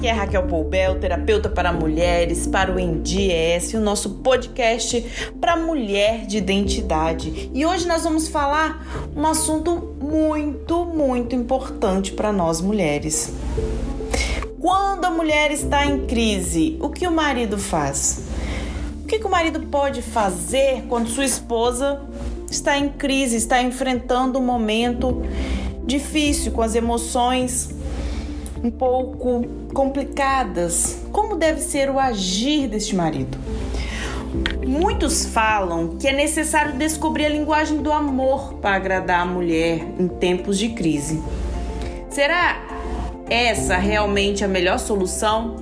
aqui 0.00 0.08
é 0.08 0.12
Raquel 0.12 0.44
Poubel, 0.44 0.98
terapeuta 0.98 1.50
para 1.50 1.74
mulheres, 1.74 2.46
para 2.46 2.74
o 2.74 2.80
ENDIES, 2.80 3.74
o 3.74 3.80
nosso 3.80 4.08
podcast 4.08 5.04
para 5.38 5.58
mulher 5.58 6.24
de 6.24 6.38
identidade. 6.38 7.50
E 7.52 7.66
hoje 7.66 7.86
nós 7.86 8.04
vamos 8.04 8.26
falar 8.26 8.82
um 9.14 9.26
assunto 9.26 9.94
muito, 10.00 10.86
muito 10.86 11.34
importante 11.34 12.12
para 12.12 12.32
nós 12.32 12.62
mulheres. 12.62 13.34
Quando 14.58 15.04
a 15.04 15.10
mulher 15.10 15.50
está 15.50 15.84
em 15.84 16.06
crise, 16.06 16.78
o 16.80 16.88
que 16.88 17.06
o 17.06 17.12
marido 17.12 17.58
faz? 17.58 18.24
O 19.04 19.06
que, 19.06 19.18
que 19.18 19.26
o 19.26 19.30
marido 19.30 19.60
pode 19.66 20.00
fazer 20.00 20.82
quando 20.88 21.10
sua 21.10 21.26
esposa 21.26 22.00
está 22.50 22.78
em 22.78 22.88
crise, 22.88 23.36
está 23.36 23.62
enfrentando 23.62 24.38
um 24.38 24.42
momento 24.42 25.22
difícil, 25.84 26.52
com 26.52 26.62
as 26.62 26.74
emoções 26.74 27.78
um 28.62 28.70
pouco 28.70 29.44
complicadas. 29.72 31.02
Como 31.12 31.36
deve 31.36 31.60
ser 31.60 31.90
o 31.90 31.98
agir 31.98 32.68
deste 32.68 32.94
marido? 32.94 33.38
Muitos 34.66 35.26
falam 35.26 35.96
que 35.96 36.06
é 36.06 36.12
necessário 36.12 36.74
descobrir 36.74 37.26
a 37.26 37.28
linguagem 37.28 37.78
do 37.78 37.92
amor 37.92 38.54
para 38.54 38.76
agradar 38.76 39.20
a 39.20 39.24
mulher 39.24 39.80
em 39.98 40.06
tempos 40.06 40.58
de 40.58 40.68
crise. 40.68 41.20
Será 42.08 42.62
essa 43.28 43.76
realmente 43.76 44.44
a 44.44 44.48
melhor 44.48 44.78
solução? 44.78 45.56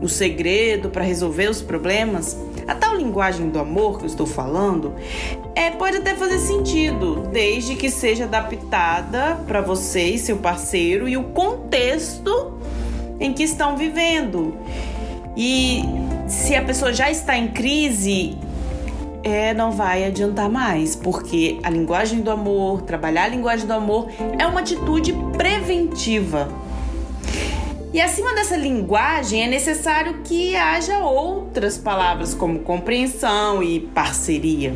O 0.00 0.08
segredo 0.08 0.88
para 0.88 1.04
resolver 1.04 1.48
os 1.48 1.60
problemas? 1.60 2.36
A 2.66 2.74
tal 2.74 2.96
linguagem 2.96 3.48
do 3.48 3.58
amor 3.58 3.98
que 3.98 4.04
eu 4.04 4.08
estou 4.08 4.26
falando 4.26 4.94
é, 5.54 5.70
pode 5.70 5.98
até 5.98 6.14
fazer 6.14 6.38
sentido, 6.38 7.28
desde 7.32 7.74
que 7.74 7.90
seja 7.90 8.24
adaptada 8.24 9.38
para 9.46 9.60
você 9.60 10.10
e 10.10 10.18
seu 10.18 10.38
parceiro 10.38 11.08
e 11.08 11.16
o 11.16 11.24
contexto 11.24 12.58
em 13.18 13.32
que 13.32 13.42
estão 13.42 13.76
vivendo. 13.76 14.56
E 15.36 15.82
se 16.26 16.54
a 16.54 16.62
pessoa 16.62 16.92
já 16.92 17.10
está 17.10 17.36
em 17.36 17.48
crise, 17.48 18.36
é, 19.22 19.52
não 19.52 19.70
vai 19.70 20.04
adiantar 20.04 20.48
mais, 20.48 20.96
porque 20.96 21.58
a 21.62 21.70
linguagem 21.70 22.20
do 22.20 22.30
amor, 22.30 22.82
trabalhar 22.82 23.24
a 23.24 23.28
linguagem 23.28 23.66
do 23.66 23.72
amor 23.72 24.08
é 24.38 24.46
uma 24.46 24.60
atitude 24.60 25.12
preventiva. 25.36 26.48
E 27.92 28.00
acima 28.00 28.32
dessa 28.34 28.56
linguagem 28.56 29.42
é 29.42 29.48
necessário 29.48 30.20
que 30.22 30.54
haja 30.54 30.98
outras 30.98 31.76
palavras 31.76 32.32
como 32.32 32.60
compreensão 32.60 33.60
e 33.64 33.80
parceria. 33.80 34.72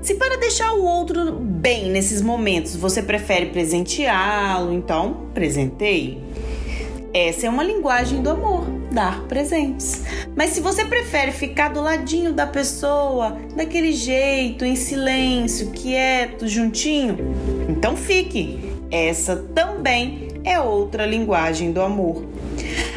Se 0.00 0.14
para 0.14 0.36
deixar 0.38 0.72
o 0.74 0.84
outro 0.84 1.32
bem 1.32 1.90
nesses 1.90 2.22
momentos 2.22 2.76
você 2.76 3.02
prefere 3.02 3.46
presenteá-lo, 3.46 4.72
então 4.72 5.26
presenteie. 5.34 6.22
Essa 7.12 7.46
é 7.48 7.50
uma 7.50 7.64
linguagem 7.64 8.22
do 8.22 8.30
amor, 8.30 8.64
dar 8.92 9.24
presentes. 9.24 10.04
Mas 10.36 10.50
se 10.50 10.60
você 10.60 10.84
prefere 10.84 11.32
ficar 11.32 11.70
do 11.70 11.80
ladinho 11.80 12.32
da 12.32 12.46
pessoa, 12.46 13.38
daquele 13.56 13.92
jeito, 13.92 14.64
em 14.64 14.76
silêncio, 14.76 15.72
quieto, 15.72 16.46
juntinho, 16.46 17.18
então 17.68 17.96
fique. 17.96 18.60
Essa 18.88 19.36
também 19.36 20.28
é 20.44 20.60
outra 20.60 21.04
linguagem 21.04 21.72
do 21.72 21.82
amor. 21.82 22.24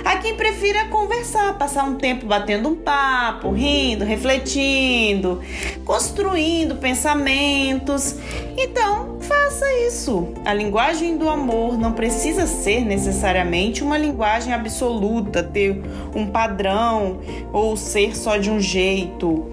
Há 0.04 0.18
quem 0.18 0.36
prefira 0.36 0.86
conversar, 0.86 1.58
passar 1.58 1.84
um 1.84 1.95
tempo 1.95 2.26
batendo 2.26 2.70
um 2.70 2.76
papo, 2.76 3.52
rindo, 3.52 4.06
refletindo, 4.06 5.42
construindo 5.84 6.76
pensamentos. 6.76 8.16
Então, 8.58 9.18
faça 9.20 9.66
isso. 9.88 10.30
A 10.46 10.53
linguagem 10.53 11.18
do 11.18 11.30
amor 11.30 11.78
não 11.78 11.94
precisa 11.94 12.46
ser 12.46 12.81
necessariamente 12.81 13.84
uma 13.84 13.98
linguagem 13.98 14.53
absoluta, 14.53 15.44
ter 15.44 15.81
um 16.16 16.28
padrão 16.28 17.20
ou 17.52 17.76
ser 17.76 18.16
só 18.16 18.38
de 18.38 18.50
um 18.50 18.59
jeito, 18.59 19.50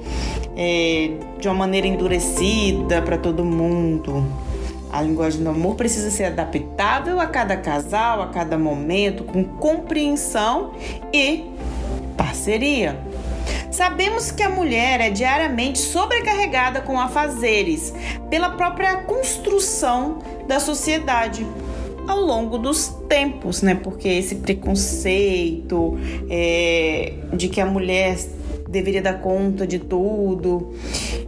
é, 0.57 1.13
de 1.39 1.49
uma 1.49 1.55
maneira 1.55 1.87
endurecida 1.87 3.01
para 3.03 3.17
todo 3.17 3.45
mundo. 3.45 4.52
A 4.93 5.01
linguagem 5.01 5.43
do 5.43 5.49
amor 5.49 5.75
precisa 5.75 6.11
ser 6.11 6.25
adaptável 6.25 7.19
a 7.19 7.27
cada 7.27 7.57
casal, 7.57 8.21
a 8.21 8.27
cada 8.27 8.59
momento, 8.59 9.25
com 9.25 9.43
compreensão 9.43 10.75
e 11.11 11.47
parceria. 12.15 13.01
Sabemos 13.71 14.31
que 14.31 14.43
a 14.43 14.51
mulher 14.51 15.01
é 15.01 15.09
diariamente 15.09 15.79
sobrecarregada 15.79 16.83
com 16.83 17.01
afazeres 17.01 17.95
pela 18.29 18.51
própria 18.51 18.97
construção 18.97 20.19
da 20.47 20.61
sociedade 20.61 21.47
ao 22.07 22.21
longo 22.21 22.59
dos 22.59 22.89
tempos, 23.09 23.63
né? 23.63 23.75
Porque 23.75 24.09
esse 24.09 24.35
preconceito 24.37 25.99
é, 26.29 27.15
de 27.33 27.49
que 27.49 27.63
a 27.63 27.67
mulher 27.67 28.19
deveria 28.69 29.01
dar 29.01 29.21
conta 29.21 29.67
de 29.67 29.79
tudo 29.79 30.75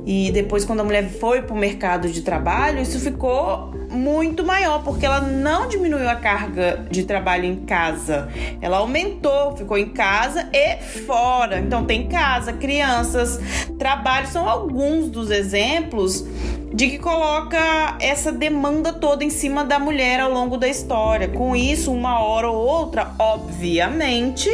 e 0.07 0.31
depois, 0.33 0.65
quando 0.65 0.81
a 0.81 0.85
mulher 0.85 1.09
foi 1.09 1.43
para 1.43 1.55
o 1.55 1.59
mercado 1.59 2.09
de 2.09 2.21
trabalho, 2.21 2.81
isso 2.81 3.01
ficou 3.01 3.73
muito 3.91 4.45
maior, 4.45 4.83
porque 4.83 5.07
ela 5.07 5.21
não 5.21 5.67
diminuiu 5.67 6.09
a 6.09 6.17
carga 6.17 6.85
de 6.91 7.05
trabalho 7.05 7.45
em 7.45 7.57
casa, 7.65 8.29
ela 8.61 8.79
aumentou, 8.79 9.57
ficou 9.57 9.79
em 9.79 9.89
casa 9.89 10.49
e 10.53 10.83
fora. 11.07 11.59
Então, 11.59 11.85
tem 11.87 12.07
casa, 12.07 12.53
crianças, 12.53 13.41
trabalho, 13.79 14.27
são 14.27 14.47
alguns 14.49 15.09
dos 15.09 15.31
exemplos 15.31 16.27
de 16.75 16.89
que 16.89 16.99
coloca 16.99 17.97
essa 18.01 18.33
demanda 18.33 18.93
toda 18.93 19.23
em 19.23 19.31
cima 19.31 19.65
da 19.65 19.79
mulher 19.79 20.19
ao 20.19 20.29
longo 20.29 20.57
da 20.57 20.67
história. 20.67 21.29
Com 21.29 21.55
isso, 21.55 21.93
uma 21.93 22.19
hora 22.19 22.51
ou 22.51 22.57
outra, 22.57 23.13
obviamente, 23.17 24.51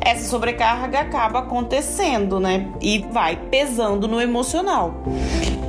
essa 0.00 0.26
sobrecarga 0.30 1.00
acaba 1.00 1.40
acontecendo, 1.40 2.40
né? 2.40 2.72
E 2.80 3.04
vai 3.10 3.36
pesando 3.36 4.08
no 4.08 4.18
emocional. 4.18 4.94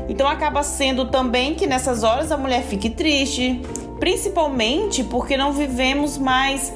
Então 0.07 0.25
acaba 0.25 0.63
sendo 0.63 1.11
também 1.11 1.53
que 1.53 1.67
nessas 1.67 2.01
horas 2.01 2.31
a 2.31 2.38
mulher 2.38 2.63
fique 2.63 2.89
triste, 2.89 3.61
principalmente 4.00 5.03
porque 5.03 5.35
não 5.35 5.51
vivemos 5.51 6.17
mais 6.17 6.71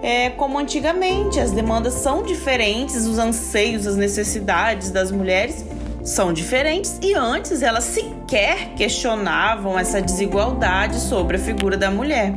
é, 0.00 0.30
como 0.30 0.56
antigamente. 0.56 1.40
As 1.40 1.50
demandas 1.50 1.94
são 1.94 2.22
diferentes, 2.22 3.08
os 3.08 3.18
anseios, 3.18 3.88
as 3.88 3.96
necessidades 3.96 4.92
das 4.92 5.10
mulheres 5.10 5.64
são 6.04 6.32
diferentes 6.32 6.98
e 7.00 7.14
antes 7.14 7.62
elas 7.62 7.84
sequer 8.32 8.72
questionavam 8.76 9.78
essa 9.78 10.00
desigualdade 10.00 10.98
sobre 10.98 11.36
a 11.36 11.38
figura 11.38 11.76
da 11.76 11.90
mulher. 11.90 12.32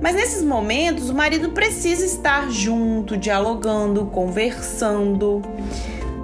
Mas 0.00 0.14
nesses 0.14 0.44
momentos 0.44 1.10
o 1.10 1.14
marido 1.14 1.50
precisa 1.50 2.06
estar 2.06 2.48
junto, 2.48 3.16
dialogando, 3.16 4.06
conversando, 4.06 5.42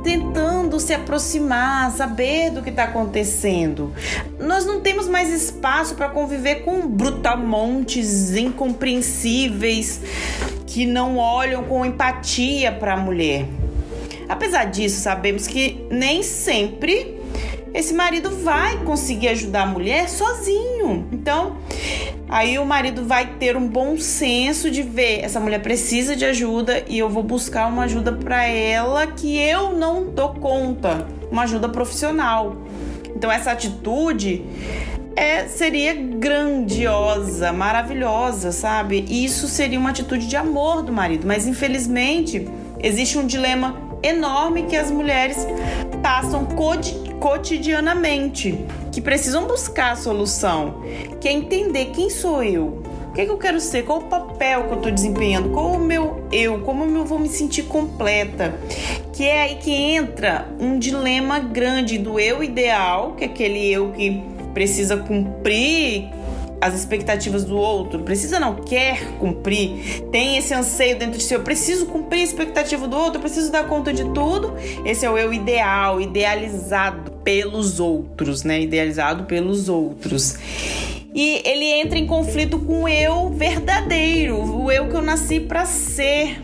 tentando 0.05 0.79
se 0.79 0.95
aproximar, 0.95 1.91
saber 1.91 2.51
do 2.51 2.63
que 2.63 2.71
está 2.71 2.85
acontecendo. 2.85 3.93
Nós 4.39 4.65
não 4.65 4.81
temos 4.81 5.09
mais 5.09 5.33
espaço 5.33 5.97
para 5.97 6.09
conviver 6.09 6.63
com 6.63 6.87
brutamontes 6.87 8.37
incompreensíveis 8.37 10.01
que 10.65 10.87
não 10.87 11.19
olham 11.19 11.65
com 11.65 11.85
empatia 11.85 12.71
para 12.71 12.95
a 12.95 12.97
mulher. 12.97 13.47
Apesar 14.29 14.67
disso, 14.67 15.01
sabemos 15.01 15.49
que 15.49 15.85
nem 15.91 16.23
sempre 16.23 17.24
esse 17.75 17.93
marido 17.93 18.31
vai 18.31 18.79
conseguir 18.85 19.29
ajudar 19.29 19.63
a 19.63 19.67
mulher 19.67 20.09
sozinho. 20.09 21.09
Então, 21.11 21.57
aí 22.29 22.57
o 22.57 22.65
marido 22.65 23.05
vai 23.05 23.27
ter 23.35 23.57
um 23.57 23.67
bom 23.67 23.99
senso 23.99 24.71
de 24.71 24.81
ver 24.83 25.25
essa 25.25 25.41
mulher 25.41 25.61
precisa 25.61 26.15
de 26.15 26.25
ajuda 26.25 26.85
e 26.89 26.97
eu 26.97 27.11
vou 27.11 27.25
buscar 27.25 27.67
uma 27.67 27.83
ajuda 27.83 28.13
para 28.13 28.47
ela 28.47 29.09
que 29.09 29.37
eu 29.37 29.73
não 29.73 30.09
dou 30.09 30.35
conta, 30.35 31.09
uma 31.33 31.43
ajuda 31.43 31.69
profissional. 31.69 32.57
Então, 33.17 33.31
essa 33.31 33.51
atitude 33.51 34.45
é, 35.17 35.49
seria 35.49 35.95
grandiosa, 35.95 37.53
maravilhosa, 37.53 38.53
sabe? 38.53 39.05
Isso 39.09 39.49
seria 39.49 39.79
uma 39.81 39.91
atitude 39.91 40.29
de 40.29 40.37
amor 40.37 40.83
do 40.83 40.93
marido, 40.93 41.27
mas 41.27 41.47
infelizmente 41.47 42.49
existe 42.81 43.19
um 43.19 43.27
dilema 43.27 43.83
enorme 44.03 44.65
que 44.65 44.77
as 44.77 44.91
mulheres 44.91 45.47
passam 46.03 46.45
cotidianamente, 47.21 48.59
que 48.93 49.01
precisam 49.01 49.47
buscar 49.47 49.93
a 49.93 49.97
solução, 49.97 50.83
que 51.21 51.29
é 51.29 51.33
entender 51.33 51.87
quem 51.87 52.11
sou 52.11 52.43
eu, 52.43 52.83
o 53.09 53.13
que, 53.15 53.21
é 53.21 53.25
que 53.27 53.31
eu 53.31 53.39
quero 53.39 53.61
ser, 53.61 53.85
qual 53.85 54.01
o 54.01 54.05
papel 54.05 54.65
que 54.65 54.73
eu 54.73 54.77
estou 54.77 54.91
desempenhando, 54.91 55.51
qual 55.51 55.73
o 55.73 55.79
meu 55.79 56.27
eu, 56.33 56.61
como 56.63 56.85
eu 56.85 57.05
vou 57.05 57.19
me 57.19 57.29
sentir 57.29 57.63
completa. 57.63 58.55
Que 59.13 59.25
é 59.25 59.43
aí 59.43 59.55
que 59.57 59.71
entra 59.73 60.49
um 60.59 60.79
dilema 60.79 61.39
grande 61.39 61.97
do 61.97 62.19
eu 62.19 62.43
ideal, 62.43 63.13
que 63.13 63.23
é 63.23 63.27
aquele 63.29 63.71
eu 63.71 63.93
que 63.93 64.21
precisa 64.53 64.97
cumprir 64.97 66.11
as 66.65 66.75
expectativas 66.75 67.45
do 67.45 67.59
outro, 67.59 67.99
precisa 68.01 68.41
não 68.41 68.55
quer 68.55 69.19
cumprir, 69.19 70.03
tem 70.11 70.39
esse 70.39 70.55
anseio 70.55 70.99
dentro 70.99 71.19
de 71.19 71.23
si, 71.23 71.35
eu 71.35 71.43
preciso 71.43 71.85
cumprir 71.85 72.21
a 72.21 72.25
expectativa 72.25 72.89
do 72.89 72.97
outro, 72.97 73.17
eu 73.17 73.21
preciso 73.21 73.53
dar 73.53 73.69
conta 73.69 73.93
de 73.93 74.03
tudo. 74.15 74.55
Esse 74.83 75.05
é 75.05 75.11
o 75.11 75.19
eu 75.19 75.31
ideal, 75.31 76.01
idealizado 76.01 77.11
pelos 77.23 77.81
outros, 77.81 78.45
né? 78.45 78.63
Idealizado 78.63 79.25
pelos 79.25 79.69
outros. 79.69 80.39
E 81.15 81.43
ele 81.45 81.67
entra 81.67 81.99
em 81.99 82.07
conflito 82.07 82.59
com 82.59 82.85
o 82.85 82.89
eu 82.89 83.29
verdadeiro, 83.29 84.39
o 84.39 84.73
eu 84.73 84.89
que 84.89 84.97
eu 84.97 85.03
nasci 85.03 85.41
para 85.41 85.67
ser. 85.67 86.41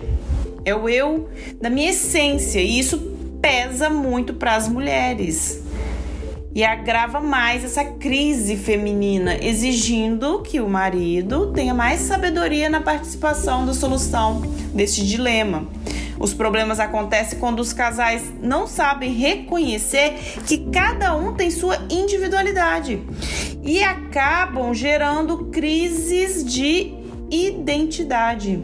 é 0.66 0.74
o 0.74 0.86
eu 0.86 1.30
da 1.58 1.70
minha 1.70 1.88
essência, 1.88 2.60
e 2.60 2.78
isso 2.78 2.98
pesa 3.40 3.88
muito 3.88 4.34
para 4.34 4.54
as 4.54 4.68
mulheres. 4.68 5.62
E 6.52 6.64
agrava 6.64 7.20
mais 7.20 7.64
essa 7.64 7.84
crise 7.84 8.56
feminina, 8.56 9.36
exigindo 9.36 10.40
que 10.42 10.60
o 10.60 10.68
marido 10.68 11.52
tenha 11.52 11.72
mais 11.72 12.00
sabedoria 12.00 12.68
na 12.68 12.80
participação 12.80 13.64
da 13.64 13.72
solução 13.72 14.40
deste 14.74 15.06
dilema. 15.06 15.68
Os 16.18 16.34
problemas 16.34 16.78
acontecem 16.78 17.38
quando 17.38 17.60
os 17.60 17.72
casais 17.72 18.30
não 18.42 18.66
sabem 18.66 19.12
reconhecer 19.12 20.14
que 20.46 20.58
cada 20.70 21.16
um 21.16 21.34
tem 21.34 21.50
sua 21.50 21.78
individualidade 21.88 23.00
e 23.62 23.82
acabam 23.82 24.74
gerando 24.74 25.46
crises 25.46 26.44
de 26.44 26.92
identidade, 27.30 28.62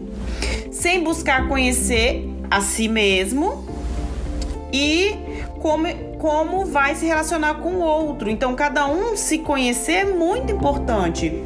sem 0.70 1.02
buscar 1.02 1.48
conhecer 1.48 2.28
a 2.50 2.60
si 2.60 2.88
mesmo 2.88 3.64
e 4.72 5.14
como, 5.60 5.86
como 6.18 6.64
vai 6.64 6.94
se 6.94 7.06
relacionar 7.06 7.54
com 7.56 7.76
o 7.76 7.80
outro. 7.80 8.30
Então, 8.30 8.54
cada 8.54 8.86
um 8.86 9.16
se 9.16 9.38
conhecer 9.38 9.92
é 9.92 10.04
muito 10.04 10.52
importante. 10.52 11.42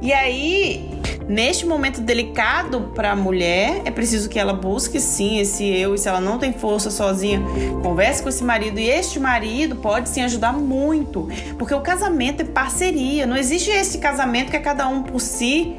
E 0.00 0.12
aí, 0.12 0.88
neste 1.28 1.66
momento 1.66 2.00
delicado 2.00 2.92
para 2.94 3.10
a 3.12 3.16
mulher, 3.16 3.82
é 3.84 3.90
preciso 3.90 4.28
que 4.28 4.38
ela 4.38 4.52
busque 4.52 5.00
sim 5.00 5.38
esse 5.38 5.66
eu, 5.66 5.94
e 5.94 5.98
se 5.98 6.08
ela 6.08 6.20
não 6.20 6.38
tem 6.38 6.52
força 6.52 6.90
sozinha, 6.90 7.42
converse 7.82 8.22
com 8.22 8.28
esse 8.28 8.44
marido. 8.44 8.78
E 8.78 8.88
este 8.88 9.18
marido 9.18 9.76
pode 9.76 10.08
sim 10.08 10.22
ajudar 10.22 10.52
muito, 10.52 11.28
porque 11.58 11.74
o 11.74 11.80
casamento 11.80 12.42
é 12.42 12.44
parceria, 12.44 13.26
não 13.26 13.36
existe 13.36 13.70
esse 13.70 13.98
casamento 13.98 14.50
que 14.50 14.56
é 14.56 14.60
cada 14.60 14.88
um 14.88 15.02
por 15.02 15.20
si 15.20 15.76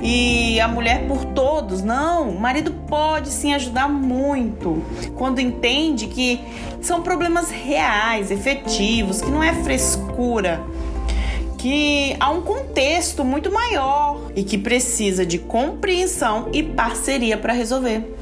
e 0.00 0.60
a 0.60 0.68
mulher 0.68 1.06
por 1.06 1.24
todos. 1.24 1.82
Não, 1.82 2.30
o 2.30 2.40
marido 2.40 2.72
pode 2.88 3.30
sim 3.30 3.54
ajudar 3.54 3.88
muito 3.88 4.82
quando 5.14 5.40
entende 5.40 6.06
que 6.06 6.40
são 6.80 7.02
problemas 7.02 7.50
reais, 7.50 8.30
efetivos, 8.30 9.20
que 9.20 9.30
não 9.30 9.42
é 9.42 9.52
frescura, 9.62 10.60
que 11.56 12.16
há 12.20 12.30
um 12.30 12.40
contexto 12.40 13.24
muito 13.24 13.50
maior 13.50 14.30
e 14.34 14.44
que 14.44 14.56
precisa 14.56 15.26
de 15.26 15.38
compreensão 15.38 16.48
e 16.52 16.62
parceria 16.62 17.36
para 17.36 17.52
resolver. 17.52 18.17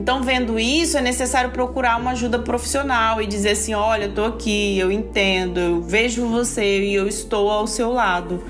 Então, 0.00 0.22
vendo 0.22 0.58
isso, 0.58 0.96
é 0.96 1.02
necessário 1.02 1.50
procurar 1.50 2.00
uma 2.00 2.12
ajuda 2.12 2.38
profissional 2.38 3.20
e 3.20 3.26
dizer 3.26 3.50
assim: 3.50 3.74
olha, 3.74 4.04
eu 4.04 4.14
tô 4.14 4.24
aqui, 4.24 4.78
eu 4.78 4.90
entendo, 4.90 5.60
eu 5.60 5.82
vejo 5.82 6.26
você 6.26 6.80
e 6.80 6.94
eu 6.94 7.06
estou 7.06 7.50
ao 7.50 7.66
seu 7.66 7.92
lado. 7.92 8.42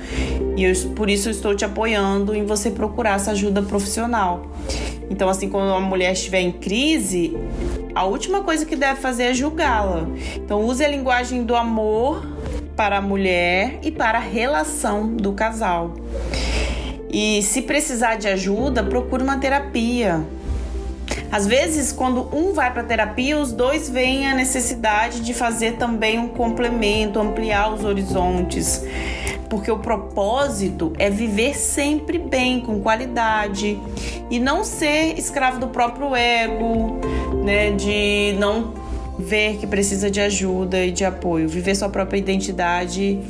E 0.56 0.62
eu, 0.62 0.72
por 0.94 1.10
isso 1.10 1.26
eu 1.26 1.32
estou 1.32 1.52
te 1.52 1.64
apoiando 1.64 2.36
em 2.36 2.46
você 2.46 2.70
procurar 2.70 3.16
essa 3.16 3.32
ajuda 3.32 3.62
profissional. 3.62 4.46
Então, 5.10 5.28
assim, 5.28 5.48
quando 5.48 5.70
uma 5.70 5.80
mulher 5.80 6.12
estiver 6.12 6.40
em 6.40 6.52
crise, 6.52 7.36
a 7.96 8.04
última 8.04 8.44
coisa 8.44 8.64
que 8.64 8.76
deve 8.76 9.00
fazer 9.00 9.24
é 9.24 9.34
julgá-la. 9.34 10.06
Então, 10.36 10.64
use 10.64 10.84
a 10.84 10.88
linguagem 10.88 11.42
do 11.42 11.56
amor 11.56 12.24
para 12.76 12.98
a 12.98 13.02
mulher 13.02 13.80
e 13.82 13.90
para 13.90 14.18
a 14.18 14.22
relação 14.22 15.16
do 15.16 15.32
casal. 15.32 15.94
E 17.12 17.42
se 17.42 17.62
precisar 17.62 18.14
de 18.14 18.28
ajuda, 18.28 18.84
procure 18.84 19.24
uma 19.24 19.38
terapia. 19.38 20.24
Às 21.32 21.46
vezes, 21.46 21.92
quando 21.92 22.28
um 22.34 22.52
vai 22.52 22.72
para 22.72 22.82
terapia, 22.82 23.38
os 23.38 23.52
dois 23.52 23.88
veem 23.88 24.26
a 24.26 24.34
necessidade 24.34 25.20
de 25.20 25.32
fazer 25.32 25.76
também 25.76 26.18
um 26.18 26.28
complemento, 26.28 27.20
ampliar 27.20 27.72
os 27.72 27.84
horizontes. 27.84 28.84
Porque 29.48 29.70
o 29.70 29.78
propósito 29.78 30.92
é 30.98 31.08
viver 31.08 31.56
sempre 31.56 32.18
bem, 32.18 32.60
com 32.60 32.80
qualidade 32.80 33.80
e 34.30 34.38
não 34.38 34.64
ser 34.64 35.18
escravo 35.18 35.58
do 35.58 35.68
próprio 35.68 36.14
ego, 36.14 37.00
né, 37.44 37.70
de 37.72 38.34
não 38.38 38.74
ver 39.18 39.56
que 39.58 39.66
precisa 39.66 40.10
de 40.10 40.20
ajuda 40.20 40.84
e 40.84 40.90
de 40.90 41.04
apoio. 41.04 41.48
Viver 41.48 41.74
sua 41.74 41.88
própria 41.88 42.18
identidade 42.18 43.20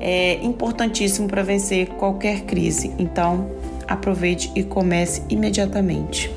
é 0.00 0.34
importantíssimo 0.42 1.28
para 1.28 1.42
vencer 1.42 1.88
qualquer 1.88 2.42
crise. 2.42 2.92
Então, 2.98 3.50
aproveite 3.86 4.50
e 4.54 4.62
comece 4.62 5.22
imediatamente. 5.28 6.30